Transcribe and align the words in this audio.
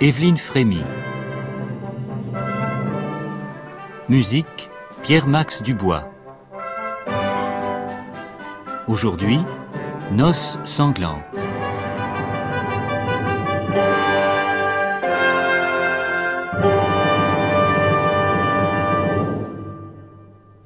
Evelyne 0.00 0.36
Frémy. 0.36 0.80
Musique 4.08 4.68
Pierre-Max 5.02 5.62
Dubois. 5.62 6.10
Aujourd'hui, 8.88 9.38
Noces 10.10 10.58
sanglantes. 10.64 11.22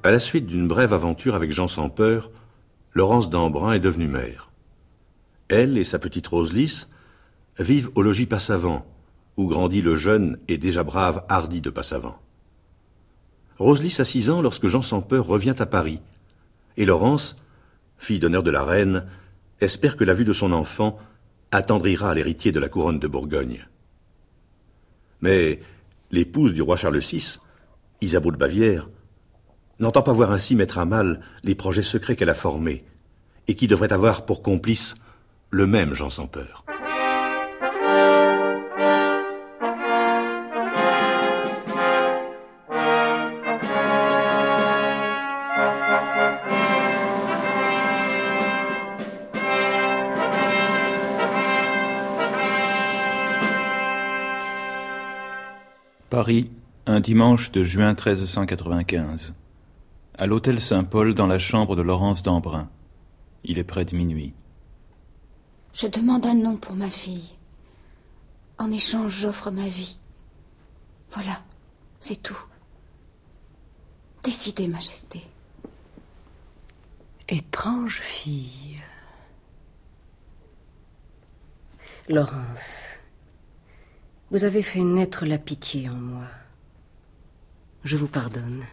À 0.02 0.10
la 0.10 0.18
suite 0.18 0.46
d'une 0.46 0.66
brève 0.66 0.94
aventure 0.94 1.34
avec 1.34 1.52
Jean 1.52 1.68
sans 1.68 1.90
peur, 1.90 2.30
Laurence 2.94 3.28
d'Embrun 3.28 3.72
est 3.72 3.78
devenue 3.78 4.08
mère. 4.08 4.50
Elle 5.50 5.76
et 5.76 5.84
sa 5.84 5.98
petite 5.98 6.26
Rose 6.26 6.54
Lys 6.54 6.90
vivent 7.58 7.90
au 7.94 8.00
logis 8.00 8.26
Passavant, 8.26 8.86
où 9.38 9.46
grandit 9.46 9.82
le 9.82 9.96
jeune 9.96 10.36
et 10.48 10.58
déjà 10.58 10.82
brave 10.82 11.24
Hardy 11.28 11.60
de 11.60 11.70
Passavant. 11.70 12.18
Rose 13.56 13.80
Lys 13.80 14.00
a 14.00 14.04
six 14.04 14.30
ans 14.30 14.42
lorsque 14.42 14.66
Jean 14.66 14.82
sans 14.82 15.00
peur 15.00 15.26
revient 15.26 15.54
à 15.60 15.66
Paris, 15.66 16.02
et 16.76 16.84
Laurence, 16.84 17.40
fille 17.98 18.18
d'honneur 18.18 18.42
de 18.42 18.50
la 18.50 18.64
reine, 18.64 19.06
espère 19.60 19.96
que 19.96 20.04
la 20.04 20.14
vue 20.14 20.24
de 20.24 20.32
son 20.32 20.52
enfant 20.52 20.98
attendrira 21.52 22.14
l'héritier 22.14 22.50
de 22.50 22.58
la 22.58 22.68
couronne 22.68 22.98
de 22.98 23.06
Bourgogne. 23.06 23.66
Mais 25.20 25.60
l'épouse 26.10 26.52
du 26.52 26.62
roi 26.62 26.76
Charles 26.76 26.98
VI, 26.98 27.38
Isabeau 28.00 28.32
de 28.32 28.36
Bavière, 28.36 28.88
n'entend 29.78 30.02
pas 30.02 30.12
voir 30.12 30.32
ainsi 30.32 30.56
mettre 30.56 30.78
à 30.78 30.84
mal 30.84 31.20
les 31.44 31.54
projets 31.54 31.82
secrets 31.82 32.16
qu'elle 32.16 32.30
a 32.30 32.34
formés, 32.34 32.84
et 33.46 33.54
qui 33.54 33.68
devraient 33.68 33.92
avoir 33.92 34.26
pour 34.26 34.42
complice 34.42 34.96
le 35.50 35.68
même 35.68 35.94
Jean 35.94 36.10
sans 36.10 36.26
peur. 36.26 36.64
Paris, 56.10 56.50
un 56.86 57.00
dimanche 57.00 57.52
de 57.52 57.62
juin 57.64 57.88
1395. 57.88 59.34
À 60.16 60.26
l'hôtel 60.26 60.58
Saint-Paul, 60.58 61.14
dans 61.14 61.26
la 61.26 61.38
chambre 61.38 61.76
de 61.76 61.82
Laurence 61.82 62.22
d'Embrun. 62.22 62.70
Il 63.44 63.58
est 63.58 63.64
près 63.64 63.84
de 63.84 63.94
minuit. 63.94 64.32
Je 65.74 65.86
demande 65.86 66.24
un 66.24 66.34
nom 66.34 66.56
pour 66.56 66.74
ma 66.74 66.88
fille. 66.88 67.34
En 68.56 68.72
échange, 68.72 69.18
j'offre 69.20 69.50
ma 69.50 69.68
vie. 69.68 69.98
Voilà, 71.10 71.42
c'est 72.00 72.22
tout. 72.22 72.42
Décidez, 74.24 74.66
Majesté. 74.66 75.22
Étrange 77.28 78.00
fille. 78.00 78.80
Laurence, 82.08 82.94
vous 84.30 84.44
avez 84.44 84.62
fait 84.62 84.80
naître 84.80 85.24
la 85.24 85.38
pitié 85.38 85.88
en 85.88 85.94
moi. 85.94 86.24
Je 87.84 87.96
vous 87.96 88.08
pardonne. 88.08 88.64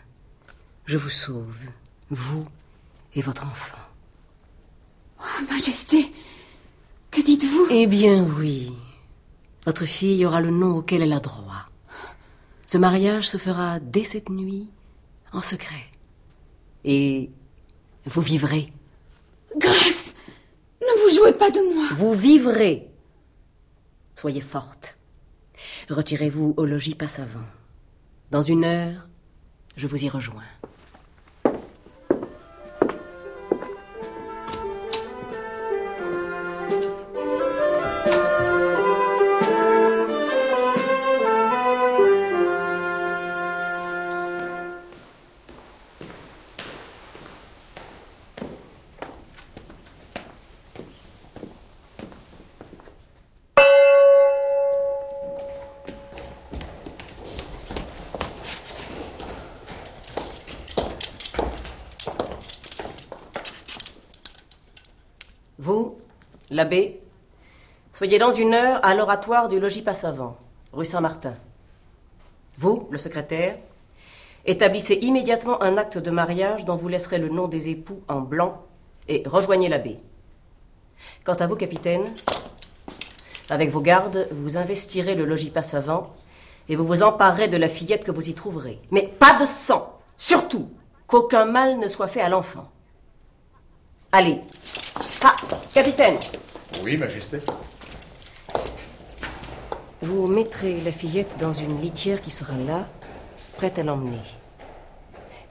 Je 0.86 0.98
vous 0.98 1.10
sauve, 1.10 1.62
vous 2.10 2.46
et 3.16 3.22
votre 3.22 3.46
enfant. 3.46 3.78
Oh, 5.20 5.44
Majesté, 5.50 6.12
que 7.10 7.22
dites-vous? 7.22 7.68
Eh 7.72 7.88
bien 7.88 8.24
oui. 8.24 8.74
Votre 9.66 9.86
fille 9.86 10.26
aura 10.26 10.42
le 10.42 10.52
nom 10.52 10.76
auquel 10.76 11.02
elle 11.02 11.14
a 11.14 11.20
droit. 11.20 11.70
Ce 12.68 12.78
mariage 12.78 13.28
se 13.28 13.38
fera 13.38 13.80
dès 13.80 14.04
cette 14.04 14.30
nuit, 14.30 14.68
en 15.32 15.42
secret. 15.42 15.86
Et 16.84 17.32
vous 18.06 18.22
vivrez. 18.22 18.72
Grâce 19.58 20.14
Ne 20.82 21.04
vous 21.04 21.16
jouez 21.16 21.34
pas 21.34 21.50
de 21.50 21.74
moi 21.74 21.88
Vous 21.94 22.14
vivrez. 22.14 22.90
Soyez 24.16 24.42
forte. 24.42 24.98
Retirez-vous 25.90 26.56
au 26.58 26.66
logis 26.66 26.96
Passavant. 26.96 27.46
Dans 28.32 28.42
une 28.42 28.66
heure, 28.66 29.08
je 29.78 29.86
vous 29.86 30.04
y 30.04 30.10
rejoins. 30.10 30.42
Soyez 68.06 68.20
dans 68.20 68.30
une 68.30 68.54
heure 68.54 68.80
à 68.84 68.94
l'oratoire 68.94 69.50
du 69.50 69.60
logis 69.60 69.82
Passavant, 69.82 70.38
rue 70.74 70.86
Saint-Martin. 70.86 71.34
Vous, 72.60 72.88
le 72.92 73.00
secrétaire, 73.00 73.58
établissez 74.46 74.94
immédiatement 75.02 75.60
un 75.64 75.76
acte 75.76 75.98
de 75.98 76.12
mariage 76.12 76.66
dont 76.66 76.76
vous 76.76 76.88
laisserez 76.88 77.18
le 77.18 77.30
nom 77.30 77.48
des 77.48 77.70
époux 77.72 78.04
en 78.08 78.22
blanc 78.22 78.62
et 79.08 79.24
rejoignez 79.26 79.70
l'abbé. 79.70 79.98
Quant 81.24 81.34
à 81.34 81.48
vous, 81.48 81.56
capitaine, 81.56 82.04
avec 83.50 83.72
vos 83.72 83.82
gardes, 83.82 84.28
vous 84.30 84.56
investirez 84.56 85.16
le 85.16 85.26
logis 85.26 85.50
Passavant 85.50 86.14
et 86.70 86.76
vous 86.76 86.86
vous 86.86 87.02
emparerez 87.02 87.48
de 87.48 87.58
la 87.58 87.70
fillette 87.70 88.04
que 88.04 88.12
vous 88.12 88.30
y 88.30 88.36
trouverez. 88.36 88.78
Mais 88.92 89.08
pas 89.08 89.40
de 89.40 89.46
sang, 89.46 89.98
surtout 90.16 90.70
qu'aucun 91.08 91.46
mal 91.46 91.80
ne 91.80 91.88
soit 91.88 92.06
fait 92.06 92.22
à 92.22 92.30
l'enfant. 92.30 92.70
Allez. 94.12 94.42
Ah, 95.24 95.36
capitaine, 95.74 96.18
Oui, 96.84 96.98
Majesté. 96.98 97.40
Vous 100.06 100.28
mettrez 100.28 100.80
la 100.82 100.92
fillette 100.92 101.36
dans 101.40 101.52
une 101.52 101.82
litière 101.82 102.22
qui 102.22 102.32
sera 102.32 102.56
là, 102.58 102.88
prête 103.58 103.80
à 103.80 103.84
l'emmener. 103.84 104.22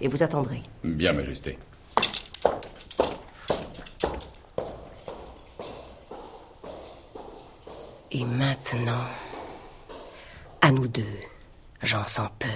Et 0.01 0.09
vous 0.09 0.23
attendrez. 0.23 0.63
Bien, 0.85 1.13
Majesté. 1.13 1.59
Et 8.13 8.25
maintenant, 8.25 9.05
à 10.61 10.71
nous 10.71 10.87
deux, 10.87 11.03
Jean 11.83 12.05
sans 12.05 12.29
peur. 12.39 12.51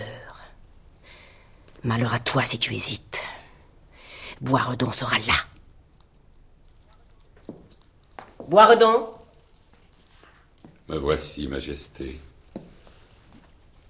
Malheur 1.83 2.15
à 2.15 2.21
toi 2.21 2.45
si 2.45 2.59
tu 2.59 2.75
hésites. 2.75 3.25
Boiredon 4.41 4.93
sera 4.93 5.19
là. 5.19 5.35
Boiredon, 8.47 9.09
Me 10.89 10.97
voici, 10.97 11.47
Majesté. 11.49 12.21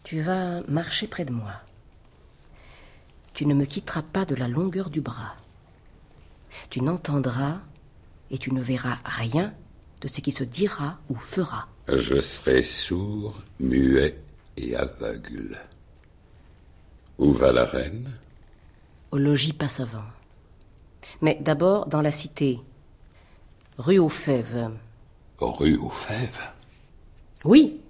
tu 0.04 0.20
vas 0.20 0.62
marcher 0.68 1.06
près 1.06 1.24
de 1.24 1.32
moi. 1.32 1.52
Tu 3.34 3.46
ne 3.46 3.54
me 3.54 3.66
quitteras 3.66 4.02
pas 4.02 4.24
de 4.24 4.34
la 4.34 4.48
longueur 4.48 4.90
du 4.90 5.00
bras. 5.00 5.36
Tu 6.70 6.80
n'entendras 6.80 7.58
et 8.30 8.38
tu 8.38 8.52
ne 8.52 8.60
verras 8.62 8.96
rien 9.04 9.52
de 10.00 10.08
ce 10.08 10.20
qui 10.20 10.32
se 10.32 10.44
dira 10.44 10.98
ou 11.08 11.14
fera. 11.14 11.68
Je 11.88 12.20
serai 12.20 12.62
sourd, 12.62 13.34
muet 13.60 14.18
et 14.56 14.74
aveugle. 14.76 15.58
Où 17.18 17.32
va 17.32 17.52
la 17.52 17.64
reine? 17.64 18.10
Au 19.10 19.18
logis 19.18 19.52
Passavant. 19.52 20.04
Mais 21.20 21.38
d'abord 21.40 21.86
dans 21.86 22.02
la 22.02 22.12
cité, 22.12 22.60
rue 23.76 23.98
aux 23.98 24.08
Fèves. 24.08 24.70
Rue 25.38 25.76
aux 25.76 25.90
Fèves? 25.90 26.40
Oui, 27.44 27.80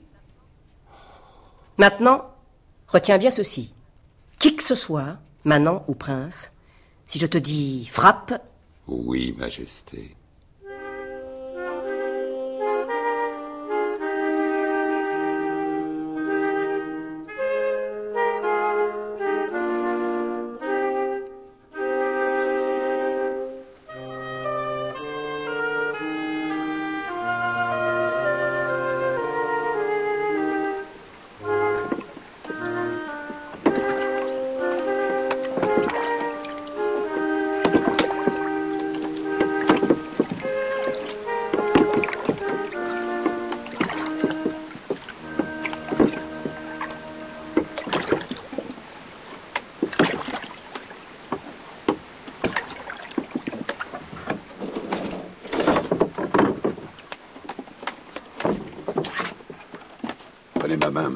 Maintenant, 1.78 2.24
retiens 2.88 3.18
bien 3.18 3.30
ceci. 3.30 3.72
Qui 4.40 4.56
que 4.56 4.64
ce 4.64 4.74
soit, 4.74 5.18
manant 5.44 5.84
ou 5.86 5.94
prince, 5.94 6.50
si 7.04 7.20
je 7.20 7.26
te 7.26 7.38
dis 7.38 7.86
frappe, 7.86 8.34
Oui, 8.88 9.34
Majesté. 9.38 10.16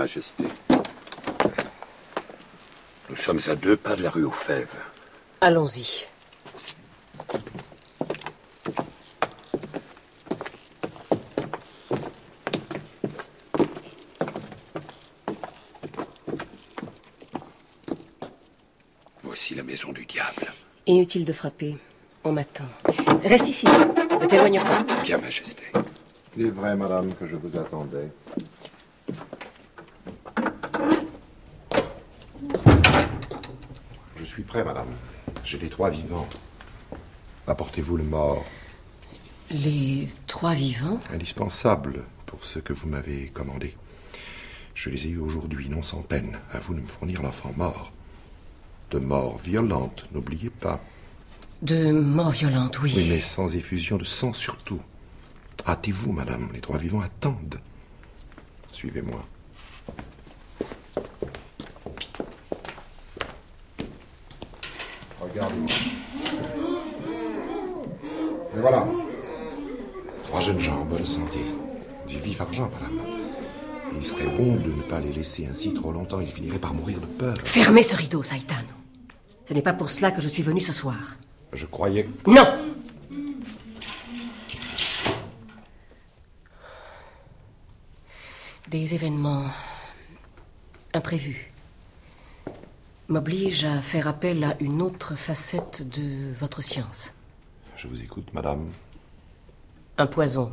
Majesté. 0.02 0.42
Nous 3.08 3.14
sommes 3.14 3.38
à 3.46 3.54
deux 3.54 3.76
pas 3.76 3.94
de 3.94 4.02
la 4.02 4.10
rue 4.10 4.24
aux 4.24 4.32
Fèves. 4.32 4.74
allons-y. 5.40 6.08
Voici 19.22 19.54
la 19.54 19.62
maison 19.62 19.92
du 19.92 20.04
diable. 20.04 20.52
Inutile 20.86 21.24
de 21.24 21.32
frapper. 21.32 21.76
On 22.24 22.32
m'attend. 22.32 22.64
Reste 23.24 23.46
ici. 23.48 23.66
Ne 24.20 24.26
t'éloigne 24.26 24.60
pas. 24.60 25.02
Bien, 25.04 25.18
Majesté. 25.18 25.64
Il 26.36 26.46
est 26.46 26.50
vrai, 26.50 26.74
madame, 26.74 27.14
que 27.14 27.26
je 27.28 27.36
vous 27.36 27.56
attendais. 27.56 28.08
Suis 34.32 34.44
prêt, 34.44 34.64
madame. 34.64 34.88
J'ai 35.44 35.58
les 35.58 35.68
trois 35.68 35.90
vivants. 35.90 36.26
Apportez-vous 37.46 37.98
le 37.98 38.04
mort, 38.04 38.46
Les 39.50 40.08
trois 40.26 40.54
vivants 40.54 40.98
indispensable 41.12 42.04
pour 42.24 42.42
ce 42.42 42.58
que 42.58 42.72
vous 42.72 42.88
m'avez 42.88 43.26
commandé. 43.28 43.76
Je 44.74 44.88
les 44.88 45.06
ai 45.06 45.10
eus 45.10 45.18
aujourd'hui, 45.18 45.68
non 45.68 45.82
sans 45.82 46.00
peine. 46.00 46.38
À 46.50 46.58
vous 46.60 46.72
de 46.72 46.80
me 46.80 46.86
fournir 46.86 47.20
l'enfant 47.22 47.52
mort. 47.58 47.92
De 48.90 48.98
mort 48.98 49.36
violente, 49.36 50.06
n'oubliez 50.12 50.48
pas. 50.48 50.80
De 51.60 51.92
mort 51.92 52.30
violente, 52.30 52.80
oui. 52.80 52.94
Oui, 52.96 53.06
mais 53.10 53.20
sans 53.20 53.54
effusion 53.54 53.98
de 53.98 54.04
sang 54.04 54.32
surtout. 54.32 54.80
Hâtez-vous, 55.66 56.12
madame. 56.12 56.48
Les 56.54 56.60
trois 56.60 56.78
vivants 56.78 57.02
attendent. 57.02 57.60
Suivez-moi. 58.72 59.22
Regardez-moi. 65.32 65.68
Et 68.54 68.60
voilà. 68.60 68.86
Trois 70.24 70.40
jeunes 70.40 70.60
gens 70.60 70.80
en 70.80 70.84
bonne 70.84 71.04
santé. 71.04 71.40
Du 72.06 72.18
vif 72.18 72.40
argent, 72.40 72.70
madame. 72.72 73.00
Il 73.94 74.06
serait 74.06 74.26
bon 74.26 74.56
de 74.56 74.70
ne 74.70 74.82
pas 74.82 75.00
les 75.00 75.12
laisser 75.12 75.46
ainsi 75.46 75.72
trop 75.72 75.92
longtemps. 75.92 76.20
Ils 76.20 76.30
finiraient 76.30 76.58
par 76.58 76.74
mourir 76.74 77.00
de 77.00 77.06
peur. 77.06 77.36
Fermez 77.44 77.82
ce 77.82 77.96
rideau, 77.96 78.22
Saitano. 78.22 78.68
Ce 79.46 79.54
n'est 79.54 79.62
pas 79.62 79.72
pour 79.72 79.90
cela 79.90 80.10
que 80.10 80.20
je 80.20 80.28
suis 80.28 80.42
venu 80.42 80.60
ce 80.60 80.72
soir. 80.72 81.16
Je 81.52 81.66
croyais. 81.66 82.08
Non 82.26 82.46
Des 88.68 88.94
événements 88.94 89.44
imprévus 90.94 91.51
m'obligent 93.12 93.66
à 93.66 93.82
faire 93.82 94.08
appel 94.08 94.42
à 94.42 94.56
une 94.60 94.80
autre 94.80 95.16
facette 95.16 95.86
de 95.86 96.32
votre 96.40 96.62
science. 96.62 97.14
Je 97.76 97.86
vous 97.86 98.00
écoute, 98.00 98.32
madame. 98.32 98.70
Un 99.98 100.06
poison. 100.06 100.52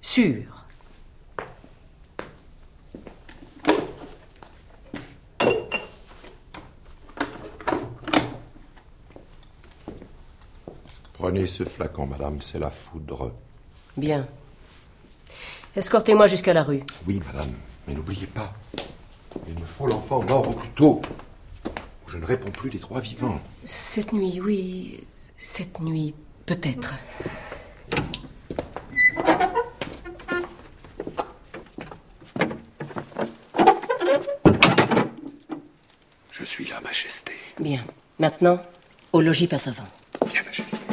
Sûr. 0.00 0.64
Prenez 11.14 11.48
ce 11.48 11.64
flacon, 11.64 12.06
madame. 12.06 12.40
C'est 12.40 12.60
la 12.60 12.70
foudre. 12.70 13.32
Bien. 13.96 14.28
Escortez-moi 15.74 16.28
jusqu'à 16.28 16.54
la 16.54 16.62
rue. 16.62 16.84
Oui, 17.08 17.20
madame. 17.26 17.50
Mais 17.88 17.94
n'oubliez 17.94 18.28
pas. 18.28 18.52
Il 19.48 19.58
me 19.58 19.64
faut 19.64 19.86
l'enfant 19.86 20.22
mort 20.22 20.48
au 20.48 20.52
plus 20.52 20.68
tôt. 20.70 21.02
Ou 21.66 22.10
Je 22.10 22.18
ne 22.18 22.24
réponds 22.24 22.50
plus 22.50 22.70
des 22.70 22.78
trois 22.78 23.00
vivants. 23.00 23.40
Cette 23.64 24.12
nuit, 24.12 24.40
oui. 24.40 25.00
Cette 25.36 25.80
nuit, 25.80 26.14
peut-être. 26.46 26.94
Je 36.32 36.44
suis 36.44 36.64
là, 36.66 36.80
Majesté. 36.82 37.32
Bien. 37.60 37.82
Maintenant, 38.18 38.60
au 39.12 39.20
logis 39.20 39.46
Passavant. 39.46 39.84
Bien, 40.30 40.42
Majesté. 40.42 40.83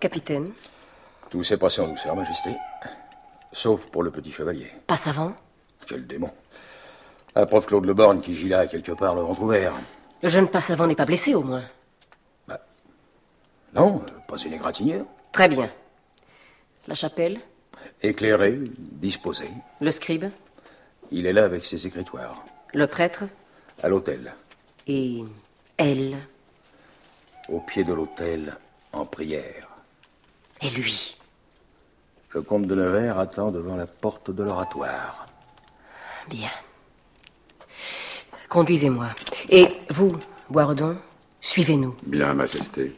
Capitaine, 0.00 0.52
Tout 1.28 1.44
s'est 1.44 1.58
passé 1.58 1.80
en 1.80 1.88
douceur, 1.88 2.16
Majesté. 2.16 2.50
Sauf 3.52 3.86
pour 3.86 4.02
le 4.02 4.10
petit 4.10 4.32
chevalier. 4.32 4.72
Passavant 4.86 5.34
Quel 5.86 6.06
démon. 6.06 6.30
Un 7.36 7.46
prof 7.46 7.66
Claude 7.66 7.84
Leborgne 7.86 8.20
qui 8.20 8.34
gila 8.34 8.66
quelque 8.66 8.92
part 8.92 9.14
le 9.14 9.20
ventre 9.22 9.42
ouvert. 9.42 9.74
Le 10.22 10.28
jeune 10.28 10.48
Passavant 10.48 10.86
n'est 10.86 10.96
pas 10.96 11.04
blessé, 11.04 11.34
au 11.34 11.42
moins. 11.42 11.62
Non, 13.72 14.00
euh, 14.02 14.06
pas 14.26 14.36
une 14.36 14.52
égratignure. 14.54 15.06
Très 15.30 15.46
bien. 15.46 15.70
La 16.88 16.96
chapelle 16.96 17.38
Éclairé, 18.02 18.58
disposé. 18.76 19.48
Le 19.80 19.92
scribe 19.92 20.24
Il 21.12 21.24
est 21.26 21.32
là 21.32 21.44
avec 21.44 21.64
ses 21.64 21.86
écritoires. 21.86 22.44
Le 22.74 22.86
prêtre 22.88 23.24
À 23.80 23.88
l'hôtel. 23.88 24.34
Et 24.88 25.22
elle 25.76 26.16
Au 27.48 27.60
pied 27.60 27.84
de 27.84 27.92
l'hôtel, 27.94 28.56
en 28.92 29.06
prière. 29.06 29.69
Et 30.62 30.70
lui 30.70 31.16
Le 32.30 32.42
comte 32.42 32.66
de 32.66 32.74
Nevers 32.74 33.18
attend 33.18 33.50
devant 33.50 33.76
la 33.76 33.86
porte 33.86 34.30
de 34.30 34.42
l'oratoire. 34.42 35.26
Bien. 36.28 36.50
Conduisez-moi. 38.48 39.08
Et 39.48 39.66
vous, 39.94 40.12
Boiredon, 40.50 40.96
suivez-nous. 41.40 41.96
Bien, 42.04 42.34
Majesté. 42.34 42.92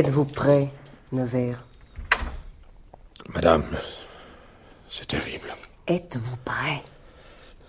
Êtes-vous 0.00 0.24
prêt, 0.24 0.72
Nevers 1.12 1.66
Madame, 3.34 3.66
c'est 4.88 5.08
terrible. 5.08 5.54
Êtes-vous 5.86 6.38
prêt? 6.38 6.82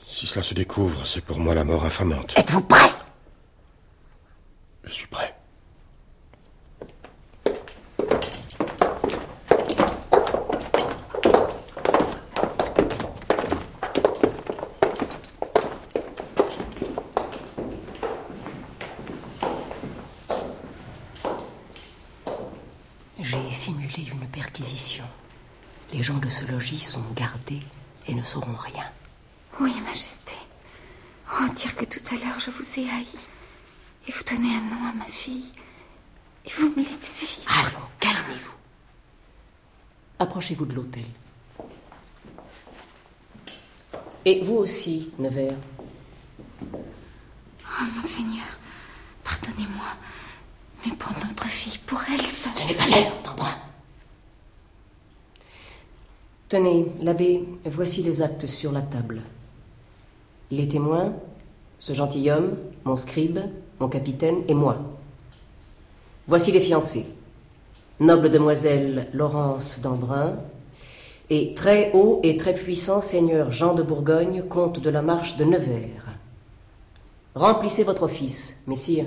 Si 0.07 0.25
cela 0.27 0.41
se 0.41 0.53
découvre, 0.53 1.05
c'est 1.05 1.25
pour 1.25 1.41
moi 1.41 1.53
la 1.53 1.65
mort 1.65 1.83
infamante. 1.83 2.33
Êtes-vous 2.37 2.61
prêt? 2.61 2.93
Je 4.85 4.93
suis 4.93 5.07
prêt. 5.07 5.35
J'ai 23.23 23.51
simulé 23.51 24.09
une 24.11 24.27
perquisition. 24.27 25.05
Les 25.93 26.01
gens 26.03 26.17
de 26.17 26.20
ce 26.31 26.45
logis 26.49 26.79
sont 26.79 27.03
gardés 27.13 27.61
et 28.07 28.15
ne 28.15 28.23
sauront 28.23 28.55
rien. 28.55 28.85
Oui, 29.59 29.73
Majesté. 29.85 30.33
Oh, 31.33 31.47
dire 31.53 31.75
que 31.75 31.85
tout 31.85 32.01
à 32.13 32.17
l'heure 32.17 32.39
je 32.39 32.49
vous 32.51 32.79
ai 32.79 32.89
haï. 32.89 33.07
Et 34.07 34.11
vous 34.11 34.23
donnez 34.23 34.55
un 34.55 34.61
nom 34.61 34.89
à 34.89 34.93
ma 34.93 35.05
fille. 35.05 35.51
Et 36.45 36.49
vous 36.57 36.69
me 36.69 36.77
laissez 36.77 37.11
vivre. 37.19 37.51
Allons, 37.59 37.85
calmez-vous. 37.99 38.55
Approchez-vous 40.19 40.65
de 40.65 40.73
l'hôtel. 40.73 41.05
Et 44.25 44.41
vous 44.43 44.55
aussi, 44.55 45.11
Nevers. 45.19 45.55
Oh, 46.63 47.83
monseigneur, 47.95 48.45
pardonnez-moi. 49.23 49.85
Mais 50.85 50.95
pour 50.95 51.11
notre 51.25 51.47
fille, 51.47 51.77
pour 51.85 52.01
elle 52.11 52.25
seule. 52.25 52.53
Ce 52.53 52.65
n'est 52.65 52.75
pas 52.75 52.87
l'heure, 52.87 53.21
d'embrun. 53.23 53.55
Tenez, 56.51 56.91
l'abbé, 56.99 57.45
voici 57.63 58.03
les 58.03 58.21
actes 58.21 58.45
sur 58.45 58.73
la 58.73 58.81
table. 58.81 59.21
Les 60.51 60.67
témoins, 60.67 61.13
ce 61.79 61.93
gentilhomme, 61.93 62.57
mon 62.83 62.97
scribe, 62.97 63.39
mon 63.79 63.87
capitaine 63.87 64.43
et 64.49 64.53
moi. 64.53 64.75
Voici 66.27 66.51
les 66.51 66.59
fiancés. 66.59 67.05
Noble 68.01 68.29
demoiselle 68.29 69.07
Laurence 69.13 69.79
d'Embrun 69.79 70.39
et 71.29 71.53
très 71.53 71.93
haut 71.93 72.19
et 72.21 72.35
très 72.35 72.53
puissant 72.53 72.99
seigneur 72.99 73.53
Jean 73.53 73.73
de 73.73 73.81
Bourgogne, 73.81 74.43
comte 74.49 74.81
de 74.81 74.89
la 74.89 75.01
Marche 75.01 75.37
de 75.37 75.45
Nevers. 75.45 76.17
Remplissez 77.33 77.85
votre 77.85 78.03
office, 78.03 78.57
messire. 78.67 79.05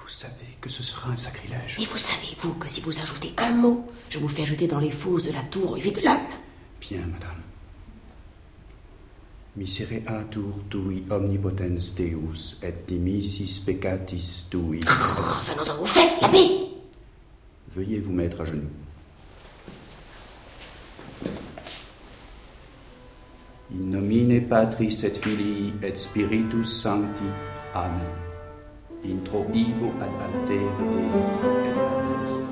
Vous 0.00 0.08
savez 0.08 0.56
que 0.60 0.70
ce 0.70 0.84
sera 0.84 1.10
un 1.10 1.16
sacrilège. 1.16 1.80
Et 1.80 1.84
vous 1.84 1.96
savez, 1.96 2.28
vous, 2.38 2.54
que 2.54 2.68
si 2.68 2.80
vous 2.80 3.00
ajoutez 3.00 3.32
un 3.38 3.54
mot, 3.54 3.84
je 4.08 4.20
vous 4.20 4.28
fais 4.28 4.46
jeter 4.46 4.68
dans 4.68 4.78
les 4.78 4.92
fosses 4.92 5.24
de 5.24 5.32
la 5.32 5.42
tour 5.42 5.74
huit 5.78 6.00
l'homme. 6.04 6.45
Bien, 6.80 7.06
madame. 7.06 7.42
Misereatur 9.56 10.52
tui 10.68 11.04
omnipotens 11.10 11.94
Deus 11.94 12.60
et 12.62 12.74
dimissis 12.86 13.58
peccatis 13.64 14.44
tui. 14.50 14.80
Venons 14.80 15.70
en 15.70 15.78
vous 15.78 15.86
faites, 15.86 16.20
l'abbé 16.20 16.68
Veuillez 17.74 18.00
vous 18.00 18.12
mettre 18.12 18.42
à 18.42 18.44
genoux. 18.44 18.68
In 23.72 23.90
nomine 23.90 24.46
Patris 24.46 25.00
et 25.04 25.10
Filii 25.10 25.72
et 25.82 25.94
Spiritus 25.94 26.70
Sancti. 26.70 27.24
Amen. 27.74 28.26
Intro 29.04 29.44
ad 29.44 30.10
altere 30.20 30.46
Dei 30.46 30.66
et 31.64 32.40
ad 32.40 32.45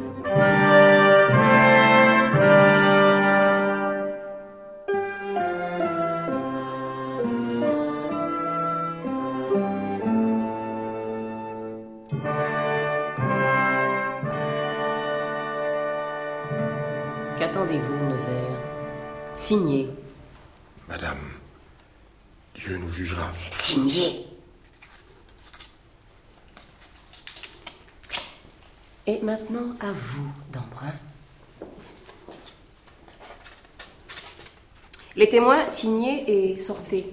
Les 35.25 35.31
témoins, 35.31 35.67
signez 35.71 36.23
et 36.31 36.59
sortez. 36.59 37.07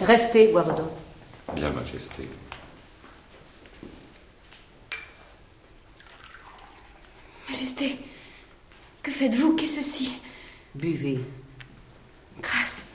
Restez, 0.00 0.48
Guardon. 0.48 0.90
Bien, 1.54 1.70
Majesté. 1.70 2.28
Majesté, 7.48 7.98
que 9.00 9.12
faites-vous? 9.12 9.54
Qu'est 9.54 9.68
ceci? 9.68 10.18
Buvez. 10.74 11.20
Grâce. 12.40 12.86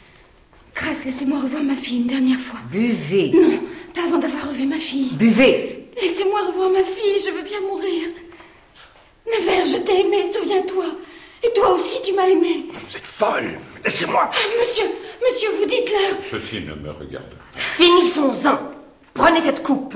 Grâce, 0.76 1.06
laissez-moi 1.06 1.40
revoir 1.40 1.64
ma 1.64 1.76
fille 1.76 2.02
une 2.02 2.08
dernière 2.08 2.42
fois. 2.42 2.60
Buvez. 2.70 3.32
Non, 3.32 3.71
pas 3.94 4.04
avant 4.08 4.18
d'avoir 4.18 4.48
revu 4.50 4.66
ma 4.66 4.78
fille. 4.78 5.10
Buvez. 5.14 5.90
Laissez-moi 6.02 6.42
revoir 6.48 6.70
ma 6.70 6.84
fille, 6.84 7.20
je 7.26 7.32
veux 7.32 7.44
bien 7.44 7.60
mourir. 7.62 8.08
Nevers, 9.28 9.66
je 9.66 9.78
t'ai 9.78 10.02
aimé, 10.02 10.18
souviens-toi. 10.32 10.86
Et 11.44 11.52
toi 11.54 11.72
aussi, 11.74 12.02
tu 12.04 12.14
m'as 12.14 12.28
aimé. 12.28 12.66
Vous 12.74 12.98
êtes 12.98 13.06
folle 13.08 13.60
Laissez-moi 13.84 14.30
Ah, 14.32 14.60
monsieur, 14.60 14.86
monsieur, 15.24 15.50
vous 15.60 15.66
dites-leur. 15.66 16.22
Ceci 16.22 16.62
ne 16.62 16.76
me 16.76 16.92
regarde 16.92 17.30
pas. 17.30 17.60
Finissons-en. 17.60 18.60
Prenez 19.14 19.42
cette 19.42 19.64
coupe. 19.64 19.96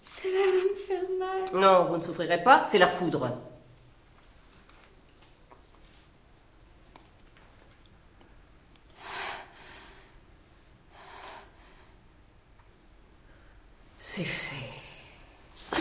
Cela 0.00 0.38
va 0.38 0.70
me 0.70 0.76
faire 0.76 1.02
mal. 1.18 1.60
Non, 1.60 1.86
vous 1.90 1.96
ne 1.98 2.02
souffrirez 2.02 2.42
pas, 2.42 2.66
c'est 2.70 2.78
la 2.78 2.88
foudre. 2.88 3.30
C'est 14.14 14.24
fait. 14.24 15.80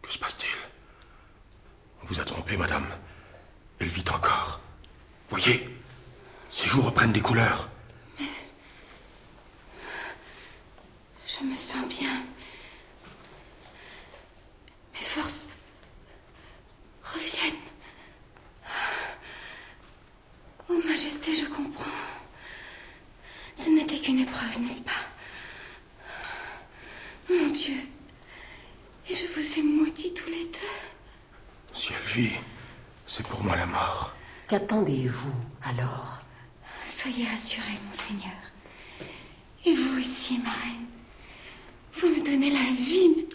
Que 0.00 0.12
se 0.12 0.18
passe-t-il? 0.18 0.54
On 2.04 2.06
vous 2.06 2.20
a 2.20 2.24
trompé, 2.24 2.56
madame. 2.56 2.86
Elle 3.80 3.88
vit 3.88 4.04
encore. 4.14 4.60
Voyez, 5.28 5.68
ses 6.52 6.68
joues 6.68 6.82
reprennent 6.82 7.12
des 7.12 7.20
couleurs. 7.20 7.68
Je 11.26 11.44
me 11.44 11.56
sens 11.56 11.88
bien. 11.88 12.22
Mes 14.94 15.00
forces 15.00 15.48
reviennent. 17.02 17.56
Oh, 20.68 20.80
Majesté, 20.86 21.34
je 21.34 21.46
comprends. 21.46 21.90
Ce 23.58 23.70
n'était 23.70 23.98
qu'une 23.98 24.20
épreuve, 24.20 24.60
n'est-ce 24.60 24.82
pas 24.82 24.92
Mon 27.28 27.48
Dieu. 27.48 27.74
Et 29.10 29.14
je 29.14 29.26
vous 29.26 29.58
ai 29.58 29.62
maudits 29.62 30.14
tous 30.14 30.30
les 30.30 30.44
deux. 30.44 31.74
Si 31.74 31.92
elle 31.92 32.08
vit, 32.08 32.36
c'est 33.06 33.26
pour 33.26 33.42
moi 33.42 33.56
la 33.56 33.66
mort. 33.66 34.14
Qu'attendez-vous 34.58 35.34
alors? 35.62 36.18
Soyez 36.84 37.24
rassurés, 37.28 37.78
monseigneur. 37.86 38.34
Et 39.64 39.72
vous 39.72 40.00
aussi, 40.00 40.40
ma 40.40 40.50
reine. 40.50 40.86
Vous 41.92 42.08
me 42.08 42.24
donnez 42.24 42.50
la 42.50 42.72
vie. 42.76 43.28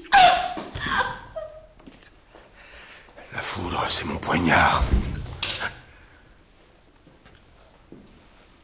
La 3.34 3.42
foudre, 3.42 3.86
c'est 3.88 4.04
mon 4.04 4.18
poignard. 4.18 4.84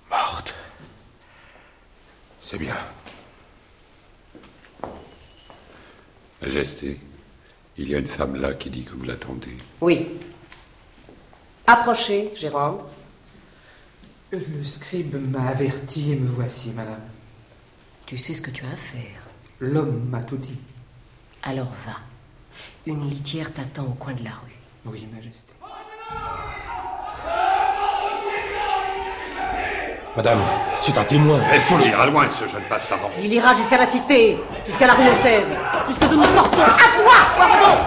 Morte. 0.10 0.54
C'est 2.42 2.58
bien. 2.58 2.78
Majesté, 6.42 7.00
il 7.78 7.90
y 7.90 7.96
a 7.96 8.00
une 8.00 8.08
femme 8.08 8.36
là 8.36 8.54
qui 8.54 8.70
dit 8.70 8.84
que 8.84 8.96
vous 8.96 9.06
l'attendez. 9.06 9.56
Oui. 9.80 10.20
Approchez, 11.70 12.34
Jérôme. 12.36 12.80
Le 14.32 14.64
scribe 14.64 15.16
m'a 15.32 15.50
averti 15.50 16.12
et 16.12 16.16
me 16.16 16.28
voici, 16.28 16.72
madame. 16.72 17.02
Tu 18.08 18.18
sais 18.18 18.34
ce 18.34 18.42
que 18.42 18.50
tu 18.50 18.66
as 18.66 18.72
à 18.72 18.76
faire. 18.76 19.22
L'homme 19.60 20.08
m'a 20.10 20.24
tout 20.24 20.38
dit. 20.38 20.60
Alors 21.44 21.72
va. 21.86 21.98
Une 22.88 23.08
litière 23.08 23.54
t'attend 23.54 23.84
au 23.84 23.94
coin 23.94 24.14
de 24.14 24.24
la 24.24 24.32
rue. 24.32 24.56
Oui, 24.86 25.08
Majesté. 25.14 25.54
Madame, 30.18 30.40
c'est 30.82 30.98
un 30.98 31.04
témoin. 31.06 31.40
Il 31.54 31.62
faut 31.62 31.80
ira 31.80 32.08
loin, 32.08 32.28
ce 32.30 32.48
jeune 32.48 32.64
passe 32.68 32.88
savant. 32.88 33.12
Il 33.22 33.32
ira 33.32 33.54
jusqu'à 33.54 33.78
la 33.78 33.86
cité, 33.86 34.40
jusqu'à 34.66 34.88
la 34.88 34.94
rue 34.94 35.08
aux 35.08 35.22
Fèves, 35.22 35.58
jusque 35.88 36.02
nous 36.12 36.24
sortons. 36.24 36.62
À 36.62 36.98
toi, 36.98 37.14
Poivredon 37.38 37.78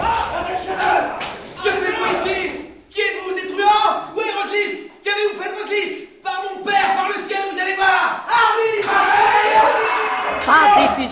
Que 1.63 1.69
faites-vous 1.69 2.29
ici 2.29 2.51
Qui 2.89 3.01
êtes-vous, 3.01 3.33
des 3.35 3.47
truands 3.53 4.15
Où 4.15 4.19
est 4.21 4.31
Roselysse 4.41 4.89
Qu'avez-vous 5.03 5.41
fait 5.41 5.49
de 5.49 5.61
Roselysse 5.61 6.07
Par 6.23 6.41
mon 6.43 6.63
père, 6.63 6.95
par 6.95 7.09
le 7.09 7.15
ciel, 7.21 7.39
vous 7.51 7.59
allez 7.59 7.75
voir 7.75 8.25
Hardy 8.29 8.83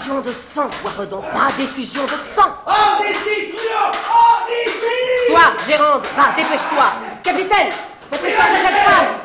De 0.02 0.32
sang, 0.32 0.68
Poivredon, 0.82 1.22
pas 1.22 1.48
d'effusion 1.58 2.04
de 2.04 2.10
sang. 2.36 2.50
Hors 2.66 2.98
d'ici, 3.02 3.54
truands 3.56 3.92
Hors 4.10 4.46
d'ici 4.48 5.30
Toi, 5.30 5.42
Gérande, 5.68 6.06
va, 6.18 6.34
dépêche-toi. 6.36 6.86
Capitaine, 7.24 7.70
faites 8.12 8.24
l'espoir 8.24 8.48
de 8.50 8.56
cette 8.56 8.84
femme. 8.84 9.16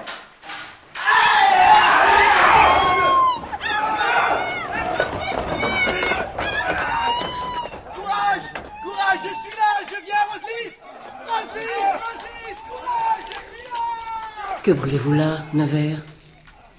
Courage 7.94 8.42
Courage, 8.82 9.20
je 9.22 9.34
suis 9.40 9.56
là 9.56 9.70
Je 9.90 10.04
viens, 10.04 10.22
Roselysse 10.32 10.80
Roselysse 11.26 11.96
Roselysse 12.02 12.62
Courage, 12.68 13.24
je 13.30 13.36
suis 13.46 13.66
là. 13.72 14.54
Que 14.62 14.70
brûlez-vous 14.72 15.12
là, 15.12 15.38
Nevers? 15.54 15.98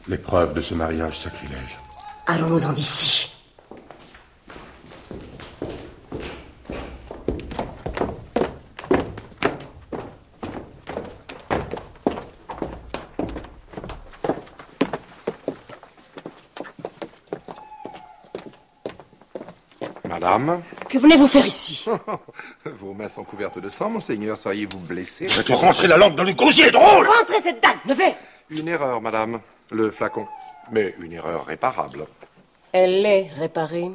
L'épreuve 0.08 0.54
de 0.54 0.62
ce 0.62 0.74
mariage 0.74 1.18
sacrilège. 1.20 1.78
Allons-nous-en 2.28 2.74
d'ici? 2.74 3.17
Madame 20.38 20.62
Que 20.90 20.98
venez-vous 20.98 21.28
faire 21.28 21.46
ici? 21.46 21.86
Vos 22.66 22.94
mains 22.94 23.08
sont 23.08 23.24
couvertes 23.24 23.60
de 23.60 23.70
sang, 23.70 23.90
monseigneur. 23.90 24.38
Seriez-vous 24.38 24.80
blessé? 24.80 25.28
Je 25.30 25.42
te 25.42 25.54
rentrer 25.54 25.88
la 25.88 25.98
lampe 25.98 26.16
dans 26.16 26.24
le 26.24 26.34
gosier, 26.34 26.70
drôle 26.72 27.08
Rentrez 27.08 27.42
cette 27.42 27.62
dague, 27.62 27.78
Nevers 27.86 28.16
Une 28.50 28.68
erreur, 28.68 29.02
madame. 29.02 29.40
Le 29.72 29.90
flacon. 29.92 30.28
Mais 30.72 30.94
une 31.00 31.14
erreur 31.14 31.46
réparable. 31.46 32.06
Elle 32.72 33.06
est 33.06 33.32
réparée. 33.36 33.92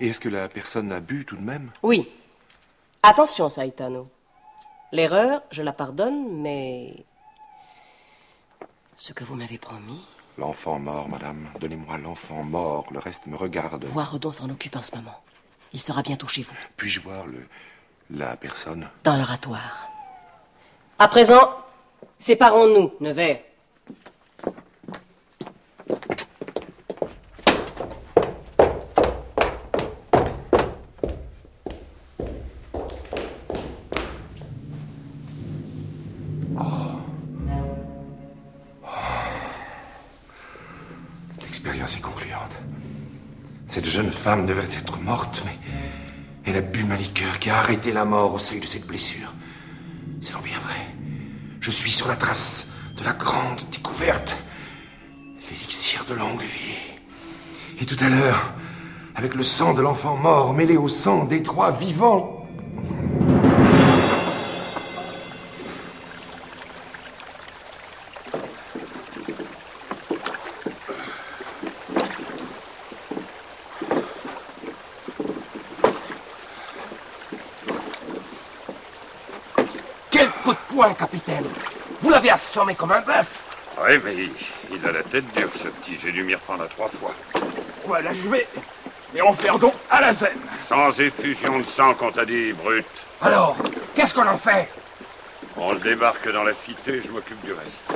Et 0.00 0.08
est-ce 0.08 0.20
que 0.20 0.28
la 0.28 0.48
personne 0.48 0.92
a 0.92 1.00
bu 1.00 1.24
tout 1.24 1.36
de 1.36 1.42
même? 1.42 1.70
Oui. 1.82 2.08
Attention, 3.02 3.48
Saitano. 3.48 4.08
L'erreur, 4.92 5.42
je 5.50 5.62
la 5.62 5.72
pardonne, 5.72 6.40
mais... 6.40 6.94
Ce 8.96 9.12
que 9.12 9.24
vous 9.24 9.36
m'avez 9.36 9.58
promis, 9.58 10.04
L'enfant 10.38 10.78
mort, 10.78 11.08
madame. 11.08 11.48
Donnez-moi 11.60 11.98
l'enfant 11.98 12.44
mort. 12.44 12.86
Le 12.92 13.00
reste 13.00 13.26
me 13.26 13.36
regarde. 13.36 13.84
Voiredon 13.86 14.30
s'en 14.30 14.48
occupe 14.48 14.76
en 14.76 14.82
ce 14.82 14.94
moment. 14.94 15.20
Il 15.72 15.80
sera 15.80 16.00
bientôt 16.02 16.28
chez 16.28 16.42
vous, 16.42 16.54
Puis-je 16.76 17.00
voir 17.00 17.26
le... 17.26 17.46
la 18.10 18.36
personne? 18.36 18.88
Dans 19.04 19.16
l'oratoire. 19.16 19.88
À 20.98 21.08
présent, 21.08 21.50
séparons-nous, 22.18 22.92
Nevers. 23.00 23.40
Femme 44.28 44.44
devait 44.44 44.76
être 44.76 45.00
morte, 45.00 45.42
mais 45.46 45.56
elle 46.44 46.56
a 46.58 46.60
bu 46.60 46.84
ma 46.84 46.96
liqueur 46.96 47.38
qui 47.38 47.48
a 47.48 47.56
arrêté 47.56 47.94
la 47.94 48.04
mort 48.04 48.34
au 48.34 48.38
seuil 48.38 48.60
de 48.60 48.66
cette 48.66 48.86
blessure. 48.86 49.32
C'est 50.20 50.34
donc 50.34 50.42
bien 50.42 50.58
vrai. 50.58 50.76
Je 51.62 51.70
suis 51.70 51.90
sur 51.90 52.08
la 52.08 52.16
trace 52.16 52.70
de 52.98 53.04
la 53.04 53.14
grande 53.14 53.62
découverte. 53.72 54.36
L'élixir 55.50 56.04
de 56.04 56.12
longue 56.12 56.42
vie. 56.42 56.76
Et 57.80 57.86
tout 57.86 57.96
à 58.04 58.10
l'heure, 58.10 58.52
avec 59.16 59.34
le 59.34 59.42
sang 59.42 59.72
de 59.72 59.80
l'enfant 59.80 60.16
mort 60.16 60.52
mêlé 60.52 60.76
au 60.76 60.88
sang 60.88 61.24
des 61.24 61.42
trois 61.42 61.72
vivants. 61.72 62.37
Poing, 80.78 80.94
capitaine 80.94 81.44
Vous 82.00 82.08
l'avez 82.08 82.30
assommé 82.30 82.76
comme 82.76 82.92
un 82.92 83.00
bœuf 83.00 83.26
Oui, 83.82 83.98
mais 84.04 84.14
il, 84.70 84.86
a 84.86 84.92
la 84.92 85.02
tête 85.02 85.24
dure, 85.34 85.50
ce 85.60 85.66
petit. 85.66 85.98
J'ai 86.00 86.12
dû 86.12 86.22
m'y 86.22 86.36
reprendre 86.36 86.62
à 86.62 86.68
trois 86.68 86.88
fois. 86.88 87.12
Voilà, 87.84 88.12
je 88.12 88.28
vais. 88.28 88.46
Et 89.12 89.20
on 89.20 89.32
fait 89.32 89.50
donc 89.58 89.74
à 89.90 90.00
la 90.00 90.12
zen. 90.12 90.38
Sans 90.68 90.90
effusion 91.00 91.58
de 91.58 91.64
sang, 91.64 91.94
qu'on 91.94 92.12
t'a 92.12 92.24
dit, 92.24 92.52
brute. 92.52 92.86
Alors, 93.20 93.56
qu'est-ce 93.96 94.14
qu'on 94.14 94.28
en 94.28 94.36
fait? 94.36 94.68
On 95.56 95.72
le 95.72 95.80
débarque 95.80 96.32
dans 96.32 96.44
la 96.44 96.54
cité, 96.54 97.02
je 97.04 97.10
m'occupe 97.10 97.44
du 97.44 97.52
reste. 97.54 97.92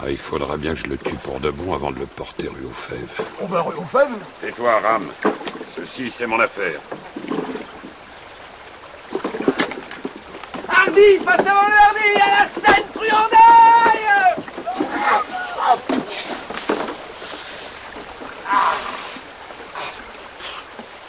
Ah, 0.00 0.08
il 0.08 0.16
faudra 0.16 0.56
bien 0.56 0.74
que 0.74 0.78
je 0.78 0.86
le 0.86 0.96
tue 0.96 1.16
pour 1.16 1.40
de 1.40 1.50
bon 1.50 1.74
avant 1.74 1.90
de 1.90 1.98
le 1.98 2.06
porter 2.06 2.46
rue 2.46 2.66
aux 2.66 2.70
fèves. 2.70 3.26
On 3.40 3.46
va 3.46 3.62
rue 3.62 3.74
aux 3.74 3.82
fèves 3.82 4.14
Tais-toi, 4.40 4.78
Ram? 4.78 5.10
Ceci, 5.78 6.10
c'est 6.10 6.26
mon 6.26 6.40
affaire. 6.40 6.80
Hardy 10.68 11.18
Passe 11.24 11.46
avant 11.46 11.68
le 11.68 11.74
Hardy 11.74 12.20
À 12.20 12.40
la 12.40 12.46
scène 12.46 12.84
truandaille 12.92 13.38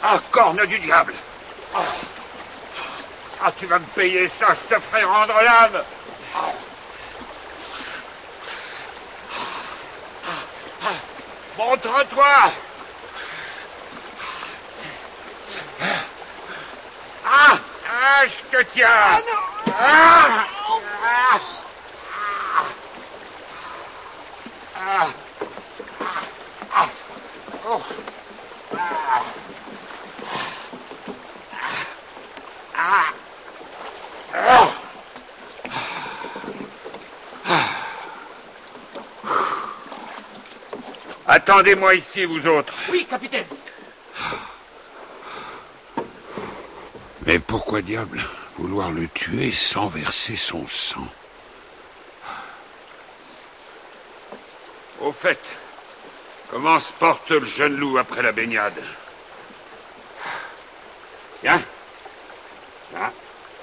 Ah, 0.02 0.18
corne 0.30 0.64
du 0.66 0.78
diable. 0.78 1.14
Ah, 3.42 3.52
tu 3.58 3.66
vas 3.66 3.78
me 3.78 3.84
payer 3.86 4.28
ça, 4.28 4.48
je 4.50 4.74
te 4.74 4.80
ferai 4.80 5.02
rendre 5.04 5.34
l'âme. 5.42 5.82
Montre-toi 11.58 12.52
Ah 18.02 18.24
je 18.24 18.42
te 18.50 18.62
tiens 18.72 18.88
Ah 19.78 20.46
Ah 21.22 21.40
Ah 24.76 25.06
Ah 26.72 26.88
Oh 27.66 27.82
Ah 28.74 29.22
Ah 32.74 33.04
Ah 34.34 34.70
Attendez-moi 41.26 41.94
ici, 41.94 42.24
vous 42.24 42.44
autres. 42.48 42.74
Oui, 42.90 43.06
capitaine. 43.06 43.44
Mais 47.30 47.38
pourquoi 47.38 47.80
diable 47.80 48.20
vouloir 48.58 48.90
le 48.90 49.06
tuer 49.06 49.52
sans 49.52 49.86
verser 49.86 50.34
son 50.34 50.66
sang? 50.66 51.06
Au 54.98 55.12
fait, 55.12 55.38
comment 56.50 56.80
se 56.80 56.92
porte 56.94 57.30
le 57.30 57.44
jeune 57.44 57.76
loup 57.76 57.98
après 57.98 58.22
la 58.22 58.32
baignade 58.32 58.82
Bien. 61.40 61.62
Là, 62.94 63.12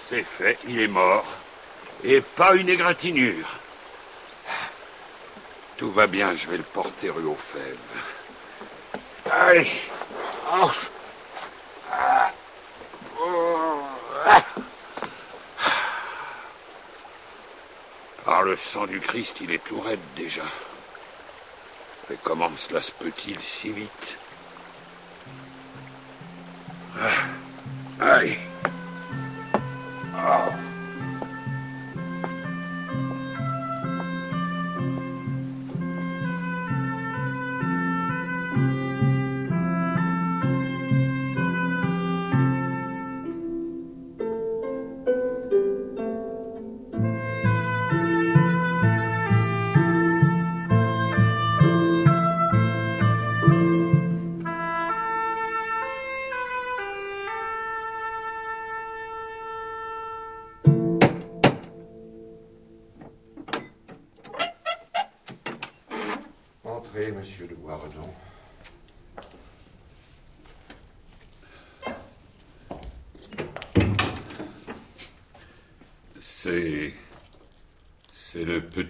c'est 0.01 0.23
fait, 0.23 0.57
il 0.65 0.79
est 0.79 0.87
mort. 0.87 1.25
Et 2.05 2.21
pas 2.21 2.55
une 2.55 2.69
égratignure. 2.69 3.49
Tout 5.75 5.91
va 5.91 6.07
bien, 6.07 6.37
je 6.37 6.47
vais 6.47 6.55
le 6.55 6.63
porter 6.63 7.09
rue 7.09 7.25
aux 7.25 7.35
fèves. 7.35 9.01
Allez. 9.29 9.69
Oh. 10.53 10.71
Ah. 11.91 12.31
Oh. 13.19 13.57
Ah. 14.15 14.16
Par 18.25 18.43
le 18.43 18.55
sang 18.55 18.85
du 18.85 18.99
Christ, 18.99 19.37
il 19.41 19.51
est 19.51 19.63
tout 19.63 19.79
raide 19.79 19.99
déjà. 20.15 20.43
Mais 22.09 22.17
comment 22.23 22.49
cela 22.57 22.81
se 22.81 22.91
peut-il 22.91 23.39
si 23.39 23.69
vite? 23.71 24.17
Ah. 26.99 27.09
Allez. 27.99 28.37
monsieur 30.17 30.66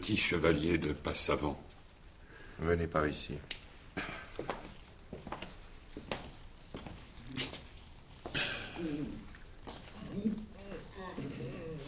petit 0.08 0.16
chevalier 0.16 0.78
de 0.78 0.94
Passavant. 0.94 1.58
Venez 2.60 2.88
par 2.88 3.06
ici. 3.10 3.34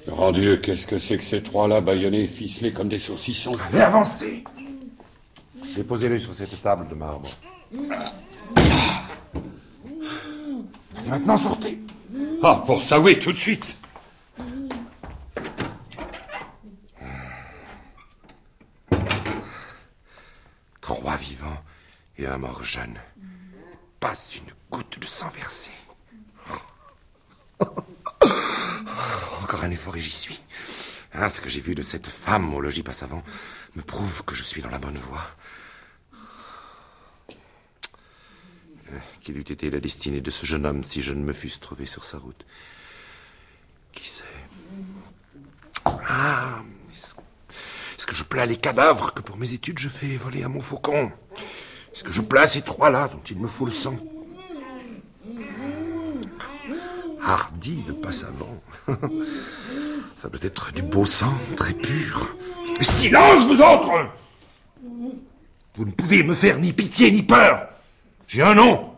Grand 0.06 0.34
Dieu, 0.34 0.58
qu'est-ce 0.58 0.86
que 0.86 1.00
c'est 1.00 1.18
que 1.18 1.24
ces 1.24 1.42
trois-là, 1.42 1.80
bâillonnés 1.80 2.24
et 2.24 2.28
ficelés 2.28 2.74
comme 2.74 2.90
des 2.90 3.00
saucissons? 3.00 3.54
Allez, 3.70 3.80
avancez 3.80 4.44
Déposez-le 5.78 6.20
sur 6.20 6.34
cette 6.34 6.62
table 6.62 6.90
de 6.90 6.96
marbre. 6.96 7.30
Et 11.06 11.10
maintenant, 11.10 11.38
sortez 11.38 11.80
Ah, 12.44 12.64
pour 12.66 12.84
ça, 12.84 13.00
oui, 13.00 13.18
tout 13.18 13.32
de 13.32 13.38
suite 13.38 13.78
Trois 20.90 21.18
vivants 21.18 21.64
mort 22.38 22.64
jeune. 22.64 23.00
Pas 24.00 24.14
une 24.36 24.52
goutte 24.72 25.00
de 25.00 25.08
sang 25.08 25.30
versé. 25.30 25.72
Encore 29.42 29.64
un 29.64 29.72
effort 29.72 29.98
et 29.98 30.02
j'y 30.02 30.12
suis. 30.12 30.40
Hein, 31.14 31.28
ce 31.30 31.42
que 31.42 31.50
j'ai 31.50 31.62
vu 31.62 31.76
de 31.76 31.82
cette 31.82 32.08
femme 32.08 32.54
au 32.54 32.62
logis 32.62 32.84
Passavant 32.84 33.24
me 33.76 33.82
prouve 33.82 34.24
que 34.24 34.36
je 34.36 34.44
suis 34.44 34.62
dans 34.62 34.70
la 34.70 34.78
bonne 34.80 34.98
voie. 34.98 35.28
Euh, 38.92 38.98
Quelle 39.24 39.38
eût 39.38 39.42
été 39.42 39.70
la 39.70 39.80
destinée 39.80 40.22
de 40.22 40.30
ce 40.32 40.46
jeune 40.46 40.66
homme 40.66 40.84
si 40.84 41.02
je 41.02 41.14
ne 41.14 41.24
me 41.24 41.34
fusse 41.34 41.60
trouvé 41.60 41.86
sur 41.86 42.06
sa 42.06 42.18
route? 42.20 42.46
Qui 43.92 44.08
sait? 44.08 44.24
Ah 46.08 46.62
est-ce 48.00 48.08
que 48.08 48.16
je 48.16 48.24
plains 48.24 48.46
les 48.46 48.56
cadavres 48.56 49.14
que 49.14 49.22
pour 49.22 49.36
mes 49.36 49.54
études 49.54 49.78
je 49.78 49.90
fais 49.90 50.16
voler 50.16 50.44
à 50.44 50.48
mon 50.48 50.62
faucon? 50.62 51.12
Est-ce 51.94 52.04
que 52.04 52.12
je 52.12 52.22
plains 52.22 52.48
ces 52.48 52.62
trois-là 52.62 53.08
dont 53.08 53.22
il 53.30 53.40
me 53.40 53.48
faut 53.48 53.66
le 53.66 53.72
sang 53.72 53.98
Hardy 57.22 57.84
de 57.84 57.92
Passavant. 57.92 58.62
Ça 60.16 60.30
doit 60.30 60.40
être 60.42 60.72
du 60.72 60.82
beau 60.82 61.06
sang, 61.06 61.34
très 61.56 61.74
pur. 61.74 62.36
Silence, 62.82 63.46
vous 63.46 63.62
autres 63.62 64.10
Vous 64.82 65.86
ne 65.86 65.92
pouvez 65.92 66.24
me 66.24 66.34
faire 66.34 66.60
ni 66.60 66.74
pitié 66.74 67.12
ni 67.12 67.24
peur. 67.24 67.70
J'ai 68.28 68.42
un 68.42 68.56
nom 68.56 68.94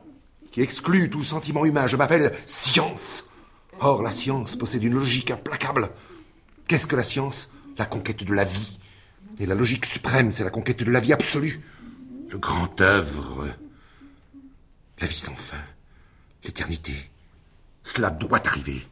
qui 0.52 0.62
exclut 0.62 1.10
tout 1.10 1.24
sentiment 1.24 1.66
humain. 1.66 1.88
Je 1.88 1.98
m'appelle 1.98 2.34
Science. 2.46 3.26
Or, 3.80 4.04
la 4.04 4.12
science 4.12 4.56
possède 4.56 4.84
une 4.84 4.94
logique 4.94 5.32
implacable. 5.32 5.90
Qu'est-ce 6.68 6.88
que 6.88 6.96
la 6.96 7.04
science? 7.04 7.50
La 7.78 7.86
conquête 7.86 8.24
de 8.24 8.34
la 8.34 8.44
vie. 8.44 8.80
Et 9.40 9.46
la 9.46 9.56
logique 9.56 9.86
suprême, 9.86 10.32
c'est 10.32 10.44
la 10.44 10.52
conquête 10.52 10.84
de 10.84 10.92
la 10.92 11.00
vie 11.00 11.14
absolue. 11.14 11.62
Le 12.32 12.38
grand 12.38 12.80
œuvre. 12.80 13.50
La 15.00 15.08
vie 15.08 15.18
sans 15.18 15.36
fin. 15.36 15.62
L'éternité. 16.46 17.12
Cela 17.84 18.10
doit 18.10 18.48
arriver. 18.48 18.88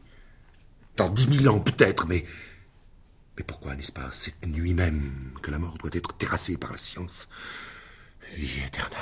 Dans 0.96 1.08
dix 1.08 1.26
mille 1.26 1.48
ans, 1.48 1.58
peut-être, 1.58 2.06
mais. 2.06 2.26
Mais 3.38 3.42
pourquoi, 3.42 3.74
n'est-ce 3.74 3.92
pas, 3.92 4.12
cette 4.12 4.46
nuit 4.46 4.74
même, 4.74 5.32
que 5.42 5.50
la 5.50 5.58
mort 5.58 5.78
doit 5.78 5.90
être 5.94 6.12
terrassée 6.18 6.58
par 6.58 6.72
la 6.72 6.78
science? 6.78 7.30
Vie 8.34 8.60
éternelle. 8.66 8.98